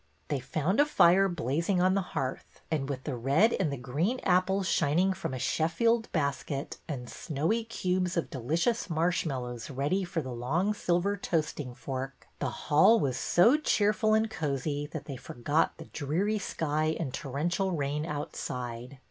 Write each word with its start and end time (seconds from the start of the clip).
They 0.29 0.39
found 0.39 0.79
a 0.79 0.85
fire 0.87 1.29
blazing 1.29 1.79
on 1.79 1.93
the 1.93 2.01
hearth, 2.01 2.61
and 2.71 2.89
with 2.89 3.03
the 3.03 3.15
red 3.15 3.53
and 3.53 3.71
the 3.71 3.77
green 3.77 4.19
apples 4.23 4.65
shining 4.67 5.13
from 5.13 5.31
a 5.31 5.37
Sheffield 5.37 6.11
basket, 6.11 6.79
and 6.87 7.07
snowy 7.07 7.63
cubes 7.65 8.17
of 8.17 8.31
delicious 8.31 8.89
marshmallows 8.89 9.69
ready 9.69 10.03
for 10.03 10.23
the 10.23 10.33
long 10.33 10.73
silver 10.73 11.15
toasting 11.17 11.75
fork, 11.75 12.25
the 12.39 12.49
hall 12.49 12.99
was 12.99 13.15
so 13.15 13.57
cheerful 13.57 14.15
and 14.15 14.31
cozy 14.31 14.87
that 14.87 15.05
they 15.05 15.17
forgot 15.17 15.77
the 15.77 15.85
dreary 15.85 16.39
sky 16.39 16.97
and 16.99 17.13
torrential 17.13 17.69
rain 17.71 18.03
outside. 18.03 18.97